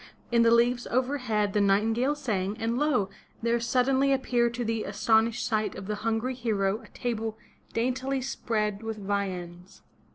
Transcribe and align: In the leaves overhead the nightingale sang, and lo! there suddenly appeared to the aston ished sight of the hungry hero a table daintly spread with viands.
In 0.31 0.41
the 0.41 0.49
leaves 0.49 0.87
overhead 0.87 1.53
the 1.53 1.61
nightingale 1.61 2.15
sang, 2.15 2.57
and 2.57 2.75
lo! 2.79 3.11
there 3.43 3.59
suddenly 3.59 4.11
appeared 4.11 4.51
to 4.55 4.65
the 4.65 4.83
aston 4.83 5.27
ished 5.29 5.41
sight 5.45 5.75
of 5.75 5.85
the 5.85 5.93
hungry 6.01 6.33
hero 6.33 6.81
a 6.81 6.87
table 6.87 7.37
daintly 7.71 8.19
spread 8.19 8.81
with 8.81 8.97
viands. 8.97 9.83